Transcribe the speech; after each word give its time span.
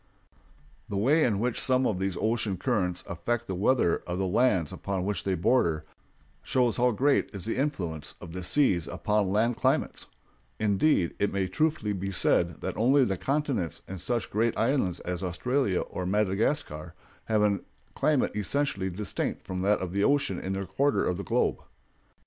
The 0.89 0.97
way 0.97 1.23
in 1.23 1.37
which 1.39 1.61
some 1.61 1.85
of 1.85 1.99
these 1.99 2.17
ocean 2.19 2.57
currents 2.57 3.03
affect 3.07 3.45
the 3.45 3.53
weather 3.53 3.97
of 4.07 4.17
the 4.17 4.25
lands 4.25 4.73
upon 4.73 5.05
which 5.05 5.23
they 5.23 5.35
border 5.35 5.85
shows 6.41 6.77
how 6.77 6.89
great 6.89 7.29
is 7.35 7.45
the 7.45 7.55
influence 7.57 8.15
of 8.19 8.31
the 8.33 8.41
sea 8.41 8.79
upon 8.91 9.29
land 9.29 9.57
climates; 9.57 10.07
indeed, 10.59 11.13
it 11.19 11.31
may 11.31 11.43
be 11.43 11.49
truthfully 11.49 12.11
said 12.11 12.61
that 12.61 12.77
only 12.77 13.05
the 13.05 13.15
continents 13.15 13.83
and 13.87 14.01
such 14.01 14.31
great 14.31 14.57
islands 14.57 15.01
as 15.01 15.21
Australia 15.21 15.81
or 15.81 16.07
Madagascar 16.07 16.95
have 17.25 17.43
any 17.43 17.59
climate 17.93 18.35
essentially 18.35 18.89
distinct 18.89 19.45
from 19.45 19.61
that 19.61 19.81
of 19.81 19.93
the 19.93 20.03
ocean 20.03 20.39
in 20.39 20.53
their 20.53 20.65
quarter 20.65 21.05
of 21.05 21.17
the 21.17 21.23
globe. 21.23 21.59